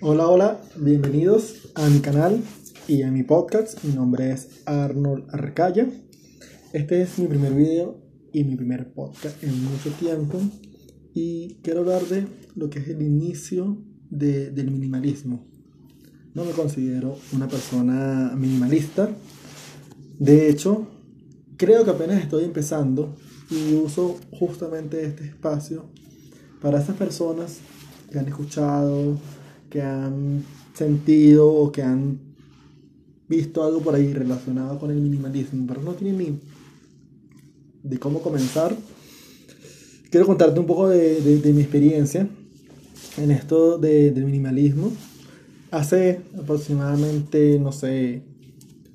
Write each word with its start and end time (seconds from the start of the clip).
Hola, 0.00 0.28
hola, 0.28 0.60
bienvenidos 0.76 1.72
a 1.74 1.88
mi 1.88 1.98
canal 1.98 2.40
y 2.86 3.02
a 3.02 3.10
mi 3.10 3.24
podcast. 3.24 3.82
Mi 3.82 3.94
nombre 3.94 4.30
es 4.30 4.62
Arnold 4.64 5.24
Arcaya. 5.32 5.88
Este 6.72 7.02
es 7.02 7.18
mi 7.18 7.26
primer 7.26 7.52
video 7.52 8.00
y 8.32 8.44
mi 8.44 8.54
primer 8.54 8.92
podcast 8.92 9.42
en 9.42 9.64
mucho 9.64 9.90
tiempo. 9.98 10.40
Y 11.14 11.56
quiero 11.64 11.80
hablar 11.80 12.02
de 12.02 12.28
lo 12.54 12.70
que 12.70 12.78
es 12.78 12.86
el 12.86 13.02
inicio 13.02 13.76
de, 14.08 14.52
del 14.52 14.70
minimalismo. 14.70 15.44
No 16.32 16.44
me 16.44 16.52
considero 16.52 17.18
una 17.32 17.48
persona 17.48 18.36
minimalista. 18.36 19.10
De 20.16 20.48
hecho, 20.48 20.86
creo 21.56 21.84
que 21.84 21.90
apenas 21.90 22.22
estoy 22.22 22.44
empezando 22.44 23.16
y 23.50 23.74
uso 23.74 24.16
justamente 24.30 25.04
este 25.04 25.24
espacio 25.24 25.90
para 26.62 26.80
esas 26.80 26.96
personas 26.96 27.58
que 28.12 28.20
han 28.20 28.28
escuchado, 28.28 29.18
que 29.70 29.82
han 29.82 30.44
sentido 30.74 31.48
o 31.48 31.72
que 31.72 31.82
han 31.82 32.18
visto 33.28 33.62
algo 33.62 33.80
por 33.80 33.94
ahí 33.94 34.12
relacionado 34.12 34.78
con 34.78 34.90
el 34.90 35.00
minimalismo, 35.00 35.66
pero 35.66 35.82
no 35.82 35.92
tienen 35.92 36.18
ni 36.18 36.38
de 37.82 37.98
cómo 37.98 38.20
comenzar. 38.20 38.76
Quiero 40.10 40.26
contarte 40.26 40.58
un 40.58 40.66
poco 40.66 40.88
de, 40.88 41.20
de, 41.20 41.52
mi 41.52 41.60
experiencia 41.60 42.26
en 43.18 43.30
esto 43.30 43.78
de, 43.78 44.10
del 44.10 44.24
minimalismo. 44.24 44.90
Hace 45.70 46.22
aproximadamente, 46.38 47.58
no 47.58 47.72
sé, 47.72 48.22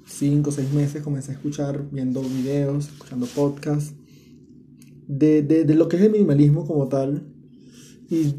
5 0.08 0.50
o 0.50 0.54
6 0.54 0.74
meses 0.74 1.04
comencé 1.04 1.32
a 1.32 1.36
escuchar, 1.36 1.84
viendo 1.92 2.22
videos, 2.22 2.88
escuchando 2.88 3.28
podcasts 3.28 3.94
de, 5.08 5.44
de, 5.44 5.66
de 5.66 5.76
lo 5.76 5.88
que 5.88 5.98
es 5.98 6.04
el 6.04 6.12
minimalismo 6.12 6.66
como 6.66 6.88
tal. 6.88 7.22
Y 8.10 8.34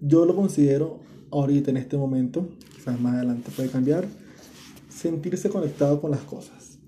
yo 0.00 0.24
lo 0.24 0.34
considero 0.34 1.00
ahorita 1.40 1.70
en 1.70 1.76
este 1.76 1.96
momento, 1.96 2.48
quizás 2.74 3.00
más 3.00 3.14
adelante 3.14 3.50
puede 3.54 3.68
cambiar, 3.68 4.06
sentirse 4.88 5.50
conectado 5.50 6.00
con 6.00 6.10
las 6.10 6.20
cosas. 6.20 6.78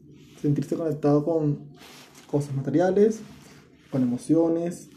Sentirse 0.41 0.77
conectado 0.77 1.25
con 1.25 1.70
cosas 2.27 2.55
materiales, 2.55 3.20
con 3.91 4.03
emociones, 4.03 4.91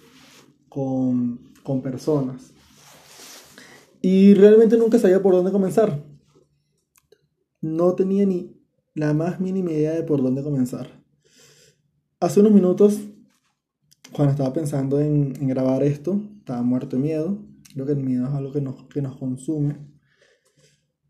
con, 0.68 1.40
con 1.64 1.82
personas. 1.82 2.54
Y 4.02 4.34
realmente 4.36 4.78
nunca 4.78 5.00
sabía 5.00 5.22
por 5.22 5.34
dónde 5.34 5.52
comenzar. 5.52 6.04
No 7.62 7.96
tenía 7.96 8.26
ni 8.26 8.56
la 8.94 9.14
más 9.14 9.40
mínima 9.40 9.72
idea 9.72 9.94
de 9.94 10.04
por 10.04 10.22
dónde 10.22 10.44
comenzar. 10.44 11.04
Hace 12.20 12.40
unos 12.40 12.52
minutos, 12.52 13.00
cuando 14.12 14.32
estaba 14.32 14.54
pensando 14.54 15.00
en, 15.00 15.34
en 15.40 15.48
grabar 15.48 15.84
esto, 15.84 16.22
estaba 16.40 16.62
muerto 16.62 16.96
de 16.96 17.02
miedo. 17.02 17.38
Creo 17.80 17.96
que 17.96 18.02
el 18.02 18.06
miedo 18.06 18.28
es 18.28 18.34
algo 18.34 18.52
que 18.52 18.60
nos, 18.60 18.84
que 18.88 19.02
nos 19.02 19.16
consume. 19.16 19.78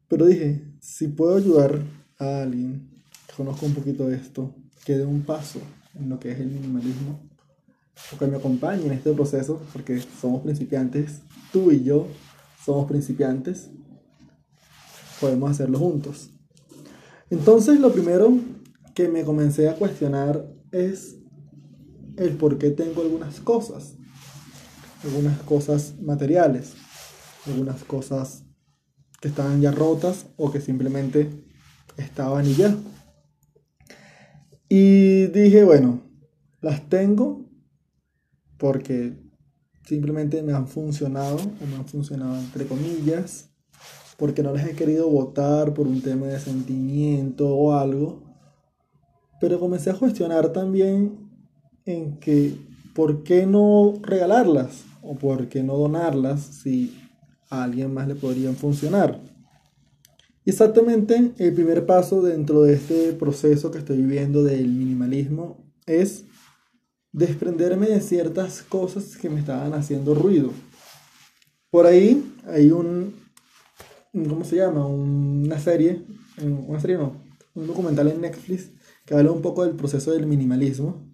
Pero 0.07 0.27
dije, 0.27 0.71
si 0.79 1.07
puedo 1.07 1.35
ayudar 1.35 1.81
a 2.19 2.43
alguien 2.43 2.91
que 3.25 3.33
conozca 3.35 3.65
un 3.65 3.73
poquito 3.73 4.07
de 4.07 4.17
esto, 4.17 4.55
que 4.85 4.95
dé 4.95 5.03
un 5.03 5.23
paso 5.23 5.59
en 5.95 6.09
lo 6.09 6.19
que 6.19 6.31
es 6.31 6.39
el 6.39 6.51
minimalismo, 6.51 7.27
o 8.13 8.19
que 8.19 8.27
me 8.27 8.37
acompañe 8.37 8.85
en 8.85 8.91
este 8.91 9.11
proceso, 9.13 9.59
porque 9.73 9.99
somos 10.21 10.43
principiantes, 10.43 11.21
tú 11.51 11.71
y 11.71 11.83
yo 11.83 12.05
somos 12.63 12.87
principiantes, 12.87 13.71
podemos 15.19 15.49
hacerlo 15.49 15.79
juntos. 15.79 16.29
Entonces 17.31 17.79
lo 17.79 17.91
primero 17.91 18.37
que 18.93 19.07
me 19.07 19.23
comencé 19.23 19.69
a 19.69 19.75
cuestionar 19.75 20.45
es 20.71 21.17
el 22.17 22.37
por 22.37 22.59
qué 22.59 22.69
tengo 22.69 23.01
algunas 23.01 23.39
cosas 23.39 23.95
algunas 25.03 25.39
cosas 25.41 25.95
materiales, 26.01 26.73
algunas 27.45 27.83
cosas 27.83 28.43
que 29.21 29.27
estaban 29.27 29.61
ya 29.61 29.71
rotas 29.71 30.27
o 30.37 30.51
que 30.51 30.61
simplemente 30.61 31.29
estaban 31.97 32.45
y 32.45 32.55
ya. 32.55 32.75
Y 34.69 35.27
dije, 35.27 35.63
bueno, 35.63 36.01
las 36.61 36.87
tengo 36.89 37.45
porque 38.57 39.17
simplemente 39.85 40.43
me 40.43 40.53
han 40.53 40.67
funcionado, 40.67 41.37
o 41.37 41.65
me 41.65 41.75
han 41.75 41.87
funcionado 41.87 42.37
entre 42.37 42.67
comillas, 42.67 43.49
porque 44.17 44.43
no 44.43 44.53
les 44.53 44.67
he 44.67 44.75
querido 44.75 45.09
votar 45.09 45.73
por 45.73 45.87
un 45.87 46.01
tema 46.01 46.27
de 46.27 46.39
sentimiento 46.39 47.49
o 47.49 47.73
algo. 47.73 48.21
Pero 49.39 49.59
comencé 49.59 49.89
a 49.89 49.95
cuestionar 49.95 50.51
también 50.51 51.31
en 51.85 52.19
que, 52.19 52.55
¿por 52.93 53.23
qué 53.23 53.45
no 53.45 53.93
regalarlas? 54.01 54.83
O 55.09 55.17
por 55.17 55.49
qué 55.49 55.63
no 55.63 55.75
donarlas 55.75 56.39
si 56.41 56.95
a 57.49 57.63
alguien 57.63 57.91
más 57.91 58.07
le 58.07 58.13
podrían 58.13 58.55
funcionar. 58.55 59.19
Exactamente 60.45 61.31
el 61.39 61.53
primer 61.55 61.87
paso 61.87 62.21
dentro 62.21 62.61
de 62.61 62.75
este 62.75 63.13
proceso 63.13 63.71
que 63.71 63.79
estoy 63.79 63.97
viviendo 63.97 64.43
del 64.43 64.67
minimalismo 64.67 65.65
es 65.87 66.25
desprenderme 67.11 67.87
de 67.87 68.01
ciertas 68.01 68.61
cosas 68.61 69.17
que 69.17 69.31
me 69.31 69.39
estaban 69.39 69.73
haciendo 69.73 70.13
ruido. 70.13 70.51
Por 71.71 71.87
ahí 71.87 72.31
hay 72.45 72.69
un, 72.69 73.15
¿cómo 74.13 74.45
se 74.45 74.57
llama? 74.57 74.85
Una 74.85 75.57
serie, 75.57 76.03
una 76.39 76.79
serie 76.79 76.99
no, 76.99 77.15
un 77.55 77.65
documental 77.65 78.09
en 78.09 78.21
Netflix 78.21 78.69
que 79.07 79.15
habla 79.15 79.31
un 79.31 79.41
poco 79.41 79.65
del 79.65 79.75
proceso 79.75 80.11
del 80.11 80.27
minimalismo 80.27 81.09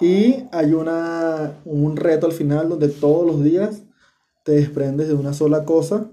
y 0.00 0.44
hay 0.52 0.72
una, 0.72 1.60
un 1.64 1.96
reto 1.96 2.26
al 2.26 2.32
final 2.32 2.68
donde 2.68 2.88
todos 2.88 3.26
los 3.26 3.42
días 3.42 3.82
te 4.44 4.52
desprendes 4.52 5.08
de 5.08 5.14
una 5.14 5.32
sola 5.32 5.64
cosa. 5.64 6.10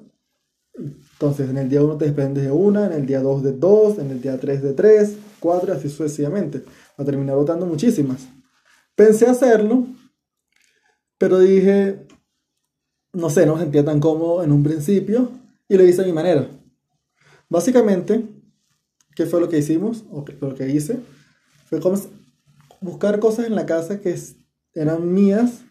Entonces, 0.75 1.49
en 1.49 1.57
el 1.57 1.69
día 1.69 1.83
1 1.83 1.97
te 1.97 2.05
desprendes 2.05 2.43
de 2.45 2.51
una, 2.51 2.85
en 2.87 2.93
el 2.93 3.05
día 3.05 3.21
2 3.21 3.43
de 3.43 3.51
dos, 3.53 3.99
en 3.99 4.09
el 4.09 4.21
día 4.21 4.39
3 4.39 4.63
de 4.63 4.73
tres, 4.73 5.17
cuatro 5.39 5.73
así 5.73 5.89
sucesivamente. 5.89 6.63
Va 6.99 7.03
a 7.03 7.05
terminar 7.05 7.35
votando 7.35 7.65
muchísimas. 7.65 8.27
Pensé 8.95 9.27
hacerlo, 9.27 9.85
pero 11.17 11.39
dije, 11.39 12.07
no 13.11 13.29
sé, 13.29 13.45
no 13.45 13.55
me 13.55 13.61
sentía 13.61 13.85
tan 13.85 13.99
cómodo 13.99 14.43
en 14.43 14.51
un 14.51 14.63
principio 14.63 15.29
y 15.67 15.77
lo 15.77 15.85
hice 15.85 16.01
a 16.01 16.05
mi 16.05 16.13
manera. 16.13 16.47
Básicamente, 17.49 18.25
¿qué 19.15 19.25
fue 19.25 19.39
lo 19.39 19.49
que 19.49 19.59
hicimos? 19.59 20.03
O 20.11 20.25
lo 20.41 20.55
que 20.55 20.69
hice 20.69 20.99
fue 21.65 21.79
buscar 22.83 23.19
cosas 23.19 23.45
en 23.45 23.55
la 23.55 23.65
casa 23.65 24.01
que 24.01 24.15
eran 24.73 25.13
mías, 25.13 25.61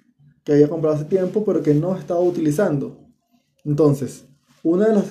que 0.45 0.53
había 0.53 0.69
comprado 0.69 0.97
hace 0.97 1.05
tiempo, 1.05 1.45
pero 1.45 1.62
que 1.62 1.75
no 1.75 1.97
estaba 1.97 2.21
utilizando. 2.21 2.99
Entonces, 3.65 4.25
uno 4.62 4.84
de 4.84 4.95
los, 4.95 5.05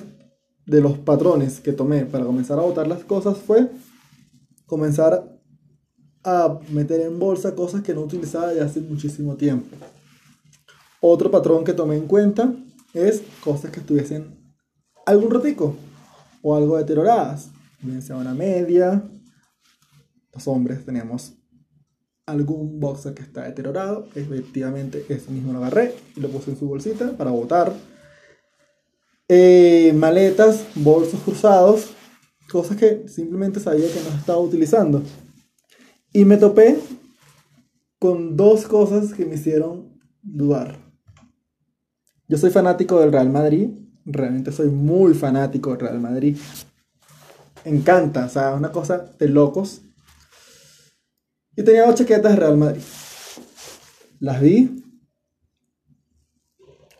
de 0.66 0.80
los 0.80 0.98
patrones 0.98 1.60
que 1.60 1.72
tomé 1.72 2.04
para 2.04 2.24
comenzar 2.24 2.58
a 2.58 2.62
botar 2.62 2.86
las 2.86 3.04
cosas 3.04 3.38
fue 3.38 3.70
comenzar 4.66 5.40
a 6.24 6.58
meter 6.70 7.00
en 7.00 7.18
bolsa 7.18 7.54
cosas 7.54 7.82
que 7.82 7.94
no 7.94 8.02
utilizaba 8.02 8.48
desde 8.48 8.62
hace 8.62 8.80
muchísimo 8.80 9.36
tiempo. 9.36 9.76
Otro 11.00 11.30
patrón 11.30 11.64
que 11.64 11.72
tomé 11.72 11.96
en 11.96 12.06
cuenta 12.06 12.52
es 12.94 13.22
cosas 13.42 13.70
que 13.70 13.80
estuviesen 13.80 14.38
algún 15.06 15.30
ratico 15.30 15.74
o 16.42 16.56
algo 16.56 16.76
deterioradas, 16.76 17.50
bien 17.80 18.02
sea 18.02 18.16
una 18.16 18.34
media. 18.34 19.02
Los 20.32 20.48
hombres 20.48 20.84
teníamos 20.84 21.34
algún 22.26 22.80
boxer 22.80 23.14
que 23.14 23.22
está 23.22 23.44
deteriorado. 23.44 24.08
Efectivamente, 24.14 25.04
ese 25.08 25.30
mismo 25.30 25.52
lo 25.52 25.58
agarré 25.58 25.94
y 26.16 26.20
lo 26.20 26.28
puse 26.28 26.50
en 26.50 26.58
su 26.58 26.68
bolsita 26.68 27.16
para 27.16 27.30
botar. 27.30 27.72
Eh, 29.28 29.92
maletas, 29.94 30.66
bolsos 30.74 31.20
cruzados, 31.20 31.90
cosas 32.50 32.76
que 32.76 33.08
simplemente 33.08 33.60
sabía 33.60 33.86
que 33.88 34.00
no 34.00 34.16
estaba 34.16 34.38
utilizando. 34.38 35.02
Y 36.12 36.24
me 36.24 36.36
topé 36.36 36.78
con 37.98 38.36
dos 38.36 38.66
cosas 38.66 39.14
que 39.14 39.24
me 39.24 39.36
hicieron 39.36 39.98
dudar. 40.22 40.76
Yo 42.28 42.36
soy 42.36 42.50
fanático 42.50 43.00
del 43.00 43.12
Real 43.12 43.30
Madrid, 43.30 43.70
realmente 44.04 44.52
soy 44.52 44.68
muy 44.68 45.14
fanático 45.14 45.70
del 45.70 45.80
Real 45.80 46.00
Madrid. 46.00 46.36
Encanta, 47.64 48.26
o 48.26 48.28
sea, 48.28 48.54
una 48.54 48.72
cosa 48.72 48.98
de 49.18 49.28
locos. 49.28 49.82
Y 51.56 51.62
tenía 51.62 51.86
dos 51.86 51.94
chaquetas 51.96 52.32
de 52.32 52.36
Real 52.36 52.56
Madrid. 52.56 52.82
Las 54.20 54.40
vi. 54.40 54.82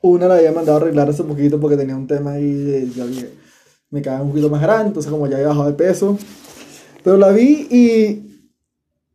Una 0.03 0.27
la 0.27 0.35
había 0.35 0.53
mandado 0.53 0.79
a 0.79 0.81
arreglar 0.81 1.09
hace 1.09 1.23
poquito 1.23 1.61
porque 1.61 1.77
tenía 1.77 1.97
un 1.97 2.07
tema 2.07 2.33
ahí 2.33 2.53
de, 2.53 3.31
me 3.91 4.03
quedaba 4.03 4.23
un 4.23 4.31
poquito 4.31 4.51
más 4.51 4.61
grande, 4.61 4.89
entonces 4.89 5.11
como 5.11 5.29
ya 5.29 5.37
había 5.37 5.49
bajado 5.49 5.69
de 5.69 5.75
peso. 5.75 6.19
Pero 7.05 7.17
la 7.17 7.31
vi 7.31 7.69
y 7.71 8.51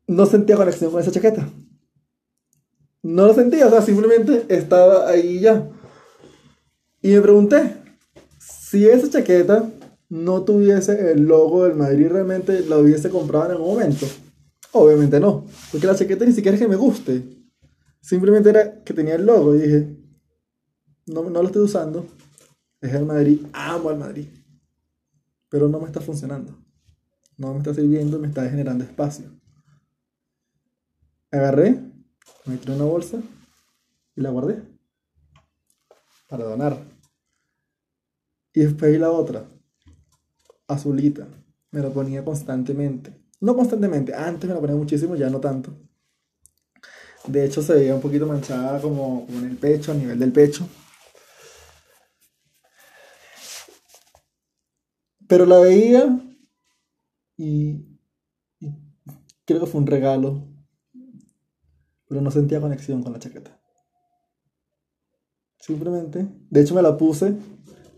no 0.08 0.26
sentía 0.26 0.56
conexión 0.56 0.92
con 0.92 1.02
esa 1.02 1.12
chaqueta. 1.12 1.50
No 3.04 3.26
lo 3.26 3.34
sentía, 3.34 3.68
o 3.68 3.70
sea, 3.70 3.82
simplemente 3.82 4.46
estaba 4.48 5.10
ahí 5.10 5.40
ya. 5.40 5.70
Y 7.02 7.10
me 7.10 7.22
pregunté, 7.22 7.78
si 8.40 8.88
esa 8.88 9.10
chaqueta 9.10 9.70
no 10.10 10.44
tuviese 10.44 11.12
el 11.12 11.24
logo 11.24 11.66
del 11.66 11.76
Madrid, 11.76 12.08
realmente 12.10 12.62
la 12.62 12.78
hubiese 12.78 13.10
comprado 13.10 13.46
en 13.46 13.52
algún 13.52 13.68
momento. 13.68 14.06
Obviamente 14.74 15.20
no, 15.20 15.46
porque 15.72 15.88
la 15.88 15.96
chaqueta 15.96 16.26
ni 16.26 16.34
siquiera 16.34 16.56
es 16.56 16.62
que 16.62 16.68
me 16.68 16.76
guste. 16.76 17.24
Simplemente 18.02 18.50
era 18.50 18.84
que 18.84 18.94
tenía 18.94 19.16
el 19.16 19.26
logo 19.26 19.56
y 19.56 19.60
dije, 19.60 19.98
no, 21.08 21.24
no 21.30 21.42
lo 21.42 21.48
estoy 21.48 21.64
usando. 21.64 22.06
es 22.82 22.94
el 22.94 23.06
Madrid, 23.06 23.46
amo 23.54 23.90
al 23.90 23.98
Madrid, 23.98 24.28
pero 25.50 25.68
no 25.68 25.80
me 25.80 25.88
está 25.88 26.02
funcionando, 26.02 26.58
no 27.38 27.54
me 27.54 27.60
está 27.60 27.74
sirviendo, 27.74 28.20
me 28.20 28.28
está 28.28 28.48
generando 28.50 28.84
espacio. 28.84 29.32
Agarré, 31.32 31.72
me 32.46 32.54
metí 32.54 32.72
una 32.72 32.86
bolsa 32.86 33.22
y 34.16 34.22
la 34.22 34.30
guardé 34.30 34.62
para 36.28 36.46
donar. 36.46 36.78
Y 38.54 38.62
después 38.62 39.00
la 39.00 39.12
otra, 39.12 39.46
azulita, 40.68 41.28
me 41.72 41.82
la 41.82 41.90
ponía 41.90 42.24
constantemente. 42.24 43.27
No 43.40 43.56
constantemente, 43.56 44.14
antes 44.14 44.48
me 44.48 44.56
la 44.56 44.62
ponía 44.62 44.76
muchísimo, 44.76 45.16
ya 45.16 45.30
no 45.30 45.40
tanto. 45.40 45.72
De 47.28 47.46
hecho 47.46 47.62
se 47.62 47.74
veía 47.74 47.96
un 47.96 48.02
poquito 48.02 48.26
manchada 48.26 48.82
como, 48.82 49.28
en 49.30 49.46
el 49.46 49.58
pecho, 49.58 49.92
a 49.92 49.96
nivel 49.96 50.18
del 50.18 50.32
pecho. 50.32 50.68
Pero 55.28 55.46
la 55.46 55.60
veía 55.60 56.20
y, 57.36 58.00
y 58.60 58.74
creo 59.46 59.60
que 59.60 59.66
fue 59.66 59.82
un 59.82 59.88
regalo, 59.88 60.48
pero 62.08 62.22
no 62.22 62.32
sentía 62.32 62.62
conexión 62.62 63.04
con 63.04 63.12
la 63.12 63.20
chaqueta. 63.20 63.60
Simplemente, 65.60 66.26
de 66.50 66.62
hecho 66.62 66.74
me 66.76 66.82
la 66.82 66.98
puse 66.98 67.36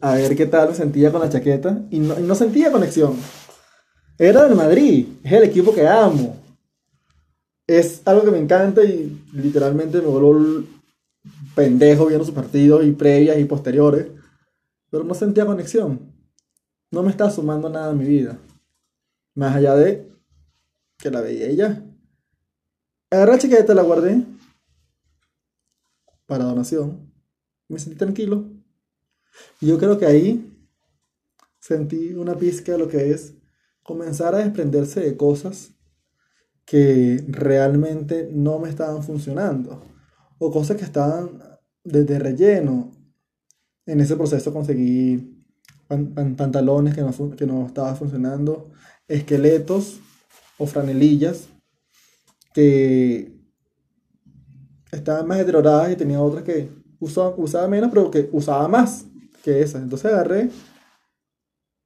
a 0.02 0.16
ver 0.16 0.36
qué 0.36 0.48
tal 0.48 0.70
me 0.70 0.76
sentía 0.76 1.12
con 1.12 1.22
la 1.22 1.30
chaqueta 1.30 1.86
y 1.92 2.00
no, 2.00 2.20
y 2.20 2.24
no 2.24 2.34
sentía 2.34 2.72
conexión. 2.72 3.16
Era 4.20 4.44
del 4.44 4.58
Madrid, 4.58 5.08
es 5.24 5.32
el 5.32 5.44
equipo 5.44 5.74
que 5.74 5.88
amo. 5.88 6.38
Es 7.66 8.02
algo 8.06 8.26
que 8.26 8.32
me 8.32 8.40
encanta 8.40 8.84
y 8.84 9.18
literalmente 9.32 10.02
me 10.02 10.08
vuelvo 10.08 10.66
pendejo 11.56 12.06
viendo 12.06 12.26
sus 12.26 12.36
partidos 12.36 12.84
y 12.86 12.92
previas 12.92 13.40
y 13.40 13.46
posteriores. 13.46 14.08
Pero 14.90 15.06
no 15.06 15.14
sentía 15.14 15.46
conexión. 15.46 16.12
No 16.92 17.02
me 17.02 17.12
estaba 17.12 17.32
sumando 17.32 17.70
nada 17.70 17.92
a 17.92 17.94
mi 17.94 18.04
vida. 18.04 18.38
Más 19.36 19.56
allá 19.56 19.76
de 19.76 20.12
que 20.98 21.10
la 21.10 21.22
veía 21.22 21.48
ella. 21.48 21.82
Agarré 23.10 23.32
la 23.32 23.40
chaqueta, 23.40 23.74
la 23.74 23.84
guardé 23.84 24.26
para 26.26 26.44
donación. 26.44 27.10
Me 27.70 27.80
sentí 27.80 27.98
tranquilo. 27.98 28.44
Y 29.62 29.68
yo 29.68 29.78
creo 29.78 29.98
que 29.98 30.06
ahí 30.06 30.54
sentí 31.60 32.14
una 32.16 32.36
pizca 32.36 32.74
de 32.74 32.80
lo 32.80 32.90
que 32.90 33.12
es 33.12 33.39
comenzar 33.90 34.36
a 34.36 34.38
desprenderse 34.38 35.00
de 35.00 35.18
cosas 35.18 35.72
que 36.64 37.26
realmente 37.28 38.30
no 38.32 38.60
me 38.60 38.70
estaban 38.70 39.02
funcionando 39.02 39.82
o 40.38 40.52
cosas 40.52 40.78
que 40.78 40.84
estaban 40.84 41.42
desde 41.84 42.20
relleno. 42.20 42.92
En 43.88 44.00
ese 44.00 44.16
proceso 44.16 44.54
conseguí 44.54 45.44
pan- 45.88 46.14
pan- 46.14 46.36
pantalones 46.36 46.94
que 46.94 47.02
no, 47.02 47.36
que 47.36 47.48
no 47.48 47.66
estaban 47.66 47.98
funcionando, 47.98 48.70
esqueletos 49.08 50.00
o 50.60 50.68
franelillas 50.68 51.50
que 52.54 53.34
estaban 54.92 55.28
más 55.28 55.40
deterioradas 55.40 55.92
y 55.92 55.96
tenía 55.96 56.22
otras 56.22 56.44
que 56.44 56.70
usaba, 57.00 57.34
usaba 57.38 57.68
menos, 57.68 57.90
pero 57.90 58.12
que 58.12 58.30
usaba 58.32 58.68
más 58.68 59.06
que 59.44 59.62
esas. 59.64 59.82
Entonces 59.82 60.12
agarré 60.12 60.52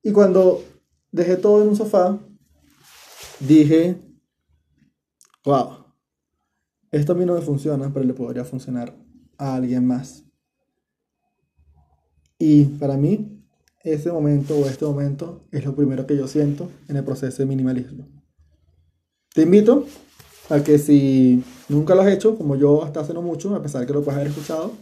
y 0.04 0.12
cuando 0.12 0.62
dejé 1.14 1.38
todo 1.38 1.62
en 1.62 1.70
un 1.70 1.76
sofá, 1.78 2.20
dije, 3.40 3.96
wow, 5.46 5.86
esto 6.92 7.14
a 7.14 7.16
mí 7.16 7.26
no 7.26 7.36
me 7.36 7.42
funciona, 7.42 7.94
pero 7.94 8.06
le 8.06 8.14
podría 8.14 8.44
funcionar 8.44 8.94
a 9.38 9.56
alguien 9.56 9.88
más. 9.88 10.26
Y 12.38 12.66
para 12.66 12.98
mí, 12.98 13.46
ese 13.84 14.12
momento 14.12 14.58
o 14.58 14.66
este 14.66 14.86
momento 14.86 15.48
es 15.52 15.64
lo 15.64 15.76
primero 15.76 16.06
que 16.06 16.18
yo 16.18 16.28
siento 16.28 16.70
en 16.90 16.98
el 16.98 17.04
proceso 17.04 17.38
de 17.38 17.46
minimalismo. 17.46 18.08
Te 19.34 19.44
invito 19.44 19.86
a 20.50 20.62
que 20.62 20.78
si 20.78 21.44
nunca 21.70 21.96
lo 21.96 22.02
has 22.02 22.12
hecho, 22.12 22.38
como 22.38 22.56
yo 22.56 22.84
hasta 22.84 23.02
hace 23.02 23.14
no 23.14 23.22
mucho, 23.22 23.56
a 23.56 23.62
pesar 23.62 23.86
que 23.86 23.94
lo 23.94 24.04
puedes 24.04 24.20
haber 24.20 24.32
escuchado, 24.32 24.74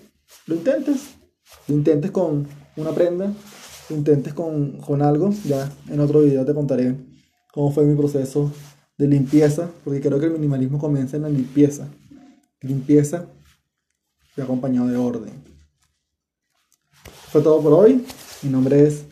lo 0.48 0.56
intentes. 0.56 1.16
Lo 1.68 1.76
intentes 1.76 2.12
con 2.12 2.48
una 2.78 2.92
prenda, 2.92 3.34
intentes 3.90 4.34
con, 4.34 4.78
con 4.78 5.02
algo. 5.02 5.32
Ya 5.46 5.72
en 5.90 6.00
otro 6.00 6.22
video 6.22 6.46
te 6.46 6.54
contaré 6.54 6.96
cómo 7.54 7.72
fue 7.72 7.86
mi 7.86 7.96
proceso 7.96 8.52
de 8.98 9.08
limpieza, 9.08 9.70
porque 9.84 10.02
creo 10.02 10.20
que 10.20 10.28
el 10.28 10.34
minimalismo 10.34 10.80
comienza 10.80 11.18
en 11.18 11.24
la 11.24 11.30
limpieza. 11.30 11.88
Limpieza 12.62 13.26
y 14.38 14.42
acompañado 14.42 14.88
de 14.88 14.98
orden. 14.98 15.34
Fue 17.32 17.42
todo 17.42 17.62
por 17.62 17.74
hoy. 17.74 18.06
Mi 18.44 18.50
nombre 18.50 18.86
es 18.86 19.06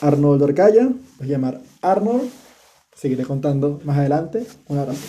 Arnold 0.00 0.42
Orcaya. 0.42 0.88
Voy 1.18 1.28
a 1.28 1.30
llamar 1.30 1.60
Arnold. 1.80 2.28
Seguiré 2.94 3.24
contando 3.24 3.80
más 3.84 3.96
adelante. 3.98 4.46
Un 4.68 4.78
abrazo. 4.78 5.00